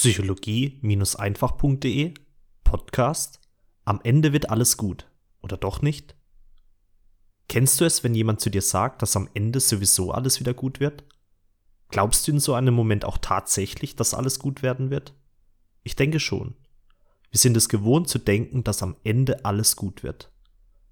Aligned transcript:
Psychologie-einfach.de 0.00 2.14
Podcast 2.64 3.38
Am 3.84 4.00
Ende 4.02 4.32
wird 4.32 4.48
alles 4.48 4.78
gut. 4.78 5.06
Oder 5.42 5.58
doch 5.58 5.82
nicht? 5.82 6.16
Kennst 7.50 7.78
du 7.78 7.84
es, 7.84 8.02
wenn 8.02 8.14
jemand 8.14 8.40
zu 8.40 8.48
dir 8.48 8.62
sagt, 8.62 9.02
dass 9.02 9.14
am 9.14 9.28
Ende 9.34 9.60
sowieso 9.60 10.10
alles 10.10 10.40
wieder 10.40 10.54
gut 10.54 10.80
wird? 10.80 11.04
Glaubst 11.90 12.26
du 12.26 12.32
in 12.32 12.40
so 12.40 12.54
einem 12.54 12.72
Moment 12.72 13.04
auch 13.04 13.18
tatsächlich, 13.18 13.94
dass 13.94 14.14
alles 14.14 14.38
gut 14.38 14.62
werden 14.62 14.88
wird? 14.88 15.12
Ich 15.82 15.96
denke 15.96 16.18
schon. 16.18 16.54
Wir 17.30 17.38
sind 17.38 17.54
es 17.58 17.68
gewohnt 17.68 18.08
zu 18.08 18.18
denken, 18.18 18.64
dass 18.64 18.82
am 18.82 18.96
Ende 19.04 19.44
alles 19.44 19.76
gut 19.76 20.02
wird. 20.02 20.32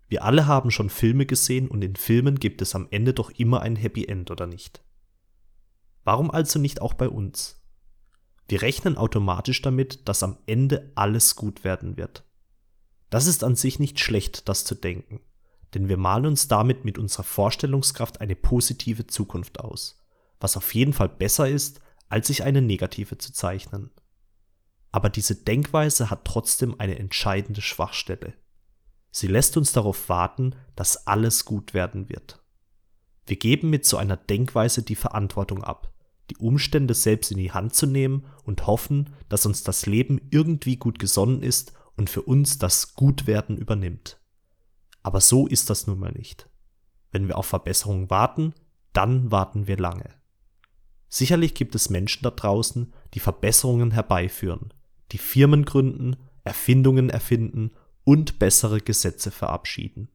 Wir 0.08 0.22
alle 0.22 0.46
haben 0.46 0.70
schon 0.70 0.90
Filme 0.90 1.24
gesehen 1.24 1.68
und 1.68 1.82
in 1.82 1.96
Filmen 1.96 2.38
gibt 2.38 2.60
es 2.60 2.74
am 2.74 2.86
Ende 2.90 3.14
doch 3.14 3.30
immer 3.30 3.62
ein 3.62 3.76
Happy 3.76 4.04
End, 4.04 4.30
oder 4.30 4.46
nicht? 4.46 4.84
Warum 6.04 6.30
also 6.30 6.58
nicht 6.58 6.82
auch 6.82 6.92
bei 6.92 7.08
uns? 7.08 7.57
Wir 8.48 8.62
rechnen 8.62 8.96
automatisch 8.96 9.60
damit, 9.60 10.08
dass 10.08 10.22
am 10.22 10.38
Ende 10.46 10.90
alles 10.94 11.36
gut 11.36 11.64
werden 11.64 11.98
wird. 11.98 12.24
Das 13.10 13.26
ist 13.26 13.44
an 13.44 13.54
sich 13.54 13.78
nicht 13.78 14.00
schlecht, 14.00 14.48
das 14.48 14.64
zu 14.64 14.74
denken, 14.74 15.20
denn 15.74 15.88
wir 15.88 15.98
malen 15.98 16.26
uns 16.26 16.48
damit 16.48 16.84
mit 16.84 16.98
unserer 16.98 17.24
Vorstellungskraft 17.24 18.20
eine 18.20 18.36
positive 18.36 19.06
Zukunft 19.06 19.60
aus, 19.60 20.02
was 20.40 20.56
auf 20.56 20.74
jeden 20.74 20.94
Fall 20.94 21.08
besser 21.10 21.48
ist, 21.48 21.80
als 22.08 22.28
sich 22.28 22.42
eine 22.42 22.62
negative 22.62 23.18
zu 23.18 23.32
zeichnen. 23.32 23.90
Aber 24.92 25.10
diese 25.10 25.36
Denkweise 25.36 26.08
hat 26.08 26.24
trotzdem 26.24 26.80
eine 26.80 26.98
entscheidende 26.98 27.60
Schwachstelle. 27.60 28.32
Sie 29.10 29.26
lässt 29.26 29.56
uns 29.58 29.72
darauf 29.72 30.08
warten, 30.08 30.54
dass 30.74 31.06
alles 31.06 31.44
gut 31.44 31.74
werden 31.74 32.08
wird. 32.08 32.42
Wir 33.26 33.36
geben 33.36 33.68
mit 33.68 33.84
so 33.84 33.98
einer 33.98 34.16
Denkweise 34.16 34.82
die 34.82 34.96
Verantwortung 34.96 35.62
ab, 35.62 35.92
die 36.30 36.36
Umstände 36.36 36.94
selbst 36.94 37.30
in 37.30 37.38
die 37.38 37.52
Hand 37.52 37.74
zu 37.74 37.86
nehmen 37.86 38.26
und 38.44 38.66
hoffen, 38.66 39.10
dass 39.28 39.46
uns 39.46 39.62
das 39.62 39.86
Leben 39.86 40.20
irgendwie 40.30 40.76
gut 40.76 40.98
gesonnen 40.98 41.42
ist 41.42 41.72
und 41.96 42.10
für 42.10 42.22
uns 42.22 42.58
das 42.58 42.94
Gutwerden 42.94 43.56
übernimmt. 43.56 44.20
Aber 45.02 45.20
so 45.20 45.46
ist 45.46 45.70
das 45.70 45.86
nun 45.86 45.98
mal 45.98 46.12
nicht. 46.12 46.48
Wenn 47.10 47.28
wir 47.28 47.38
auf 47.38 47.46
Verbesserungen 47.46 48.10
warten, 48.10 48.54
dann 48.92 49.30
warten 49.30 49.66
wir 49.66 49.76
lange. 49.76 50.10
Sicherlich 51.08 51.54
gibt 51.54 51.74
es 51.74 51.88
Menschen 51.88 52.22
da 52.22 52.30
draußen, 52.30 52.92
die 53.14 53.20
Verbesserungen 53.20 53.92
herbeiführen, 53.92 54.74
die 55.12 55.18
Firmen 55.18 55.64
gründen, 55.64 56.16
Erfindungen 56.44 57.08
erfinden 57.08 57.70
und 58.04 58.38
bessere 58.38 58.80
Gesetze 58.80 59.30
verabschieden. 59.30 60.10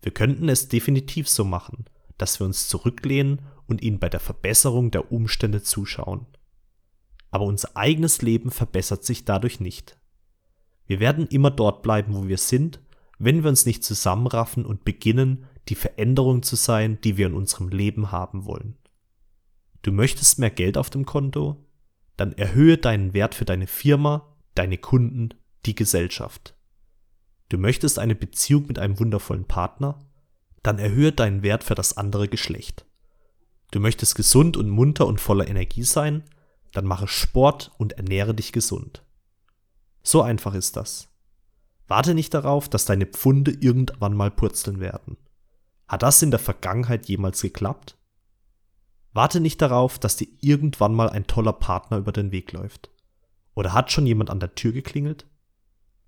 Wir 0.00 0.12
könnten 0.12 0.48
es 0.48 0.68
definitiv 0.68 1.28
so 1.28 1.44
machen, 1.44 1.84
dass 2.18 2.40
wir 2.40 2.46
uns 2.46 2.68
zurücklehnen 2.68 3.42
und 3.66 3.82
ihnen 3.82 3.98
bei 3.98 4.08
der 4.08 4.20
Verbesserung 4.20 4.90
der 4.90 5.12
Umstände 5.12 5.62
zuschauen. 5.62 6.26
Aber 7.30 7.44
unser 7.44 7.76
eigenes 7.76 8.22
Leben 8.22 8.50
verbessert 8.50 9.04
sich 9.04 9.24
dadurch 9.24 9.60
nicht. 9.60 9.98
Wir 10.86 11.00
werden 11.00 11.26
immer 11.26 11.50
dort 11.50 11.82
bleiben, 11.82 12.14
wo 12.14 12.28
wir 12.28 12.38
sind, 12.38 12.80
wenn 13.18 13.42
wir 13.42 13.50
uns 13.50 13.66
nicht 13.66 13.84
zusammenraffen 13.84 14.64
und 14.64 14.84
beginnen, 14.84 15.46
die 15.68 15.74
Veränderung 15.74 16.42
zu 16.42 16.56
sein, 16.56 17.00
die 17.02 17.16
wir 17.16 17.26
in 17.26 17.34
unserem 17.34 17.68
Leben 17.68 18.10
haben 18.10 18.46
wollen. 18.46 18.76
Du 19.82 19.92
möchtest 19.92 20.38
mehr 20.38 20.50
Geld 20.50 20.78
auf 20.78 20.90
dem 20.90 21.04
Konto? 21.04 21.64
Dann 22.16 22.32
erhöhe 22.32 22.78
deinen 22.78 23.12
Wert 23.12 23.34
für 23.34 23.44
deine 23.44 23.66
Firma, 23.66 24.34
deine 24.54 24.78
Kunden, 24.78 25.34
die 25.66 25.74
Gesellschaft. 25.74 26.56
Du 27.48 27.58
möchtest 27.58 27.98
eine 27.98 28.14
Beziehung 28.14 28.66
mit 28.66 28.78
einem 28.78 28.98
wundervollen 28.98 29.44
Partner? 29.44 29.98
Dann 30.62 30.78
erhöhe 30.78 31.12
deinen 31.12 31.42
Wert 31.42 31.64
für 31.64 31.74
das 31.74 31.96
andere 31.96 32.28
Geschlecht. 32.28 32.84
Du 33.70 33.80
möchtest 33.80 34.14
gesund 34.14 34.56
und 34.56 34.68
munter 34.68 35.06
und 35.06 35.20
voller 35.20 35.48
Energie 35.48 35.84
sein? 35.84 36.24
Dann 36.72 36.84
mache 36.84 37.08
Sport 37.08 37.72
und 37.78 37.92
ernähre 37.94 38.34
dich 38.34 38.52
gesund. 38.52 39.02
So 40.02 40.22
einfach 40.22 40.54
ist 40.54 40.76
das. 40.76 41.08
Warte 41.86 42.14
nicht 42.14 42.34
darauf, 42.34 42.68
dass 42.68 42.84
deine 42.84 43.06
Pfunde 43.06 43.50
irgendwann 43.50 44.14
mal 44.14 44.30
purzeln 44.30 44.80
werden. 44.80 45.16
Hat 45.86 46.02
das 46.02 46.22
in 46.22 46.30
der 46.30 46.40
Vergangenheit 46.40 47.06
jemals 47.08 47.40
geklappt? 47.40 47.96
Warte 49.12 49.40
nicht 49.40 49.60
darauf, 49.62 49.98
dass 49.98 50.16
dir 50.16 50.28
irgendwann 50.40 50.94
mal 50.94 51.08
ein 51.08 51.26
toller 51.26 51.54
Partner 51.54 51.96
über 51.96 52.12
den 52.12 52.30
Weg 52.30 52.52
läuft. 52.52 52.90
Oder 53.54 53.72
hat 53.72 53.90
schon 53.90 54.06
jemand 54.06 54.30
an 54.30 54.38
der 54.38 54.54
Tür 54.54 54.72
geklingelt? 54.72 55.26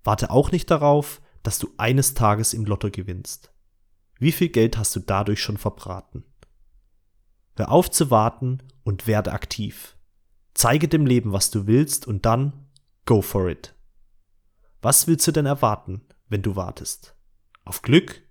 Warte 0.03 0.29
auch 0.29 0.51
nicht 0.51 0.69
darauf, 0.69 1.21
dass 1.43 1.59
du 1.59 1.69
eines 1.77 2.13
Tages 2.13 2.53
im 2.53 2.65
Lotto 2.65 2.89
gewinnst. 2.91 3.51
Wie 4.21 4.31
viel 4.31 4.49
Geld 4.49 4.77
hast 4.77 4.95
du 4.95 4.99
dadurch 4.99 5.41
schon 5.41 5.57
verbraten? 5.57 6.23
Hör 7.55 7.71
auf 7.71 7.89
zu 7.89 8.11
warten 8.11 8.59
und 8.83 9.07
werde 9.07 9.31
aktiv. 9.31 9.97
Zeige 10.53 10.87
dem 10.87 11.07
Leben, 11.07 11.31
was 11.31 11.49
du 11.49 11.65
willst 11.65 12.05
und 12.05 12.23
dann 12.23 12.67
go 13.07 13.23
for 13.23 13.49
it. 13.49 13.73
Was 14.79 15.07
willst 15.07 15.25
du 15.25 15.31
denn 15.31 15.47
erwarten, 15.47 16.01
wenn 16.29 16.43
du 16.43 16.55
wartest? 16.55 17.15
Auf 17.65 17.81
Glück? 17.81 18.21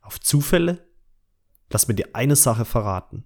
Auf 0.00 0.20
Zufälle? 0.20 0.86
Lass 1.70 1.88
mir 1.88 1.94
dir 1.94 2.10
eine 2.12 2.36
Sache 2.36 2.64
verraten. 2.64 3.24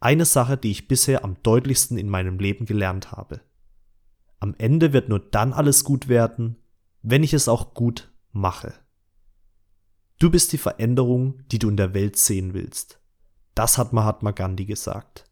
Eine 0.00 0.24
Sache, 0.24 0.56
die 0.56 0.70
ich 0.70 0.88
bisher 0.88 1.24
am 1.24 1.36
deutlichsten 1.42 1.98
in 1.98 2.08
meinem 2.08 2.38
Leben 2.38 2.64
gelernt 2.64 3.12
habe. 3.12 3.42
Am 4.40 4.54
Ende 4.56 4.94
wird 4.94 5.10
nur 5.10 5.18
dann 5.18 5.52
alles 5.52 5.84
gut 5.84 6.08
werden, 6.08 6.56
wenn 7.02 7.22
ich 7.22 7.34
es 7.34 7.48
auch 7.48 7.74
gut 7.74 8.10
mache. 8.32 8.72
Du 10.18 10.30
bist 10.30 10.52
die 10.52 10.58
Veränderung, 10.58 11.42
die 11.48 11.58
du 11.58 11.68
in 11.68 11.76
der 11.76 11.94
Welt 11.94 12.16
sehen 12.16 12.54
willst. 12.54 13.00
Das 13.54 13.78
hat 13.78 13.92
Mahatma 13.92 14.30
Gandhi 14.30 14.64
gesagt. 14.64 15.24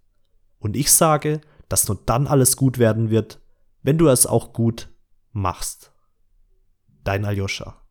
Und 0.59 0.77
ich 0.77 0.93
sage, 0.93 1.41
dass 1.69 1.89
nur 1.89 2.01
dann 2.05 2.27
alles 2.27 2.57
gut 2.57 2.79
werden 2.79 3.11
wird, 3.11 3.41
wenn 3.83 3.99
du 3.99 4.09
es 4.09 4.27
auch 4.27 4.53
gut 4.53 4.89
machst. 5.33 5.93
Dein 7.05 7.25
Aljoscha. 7.25 7.82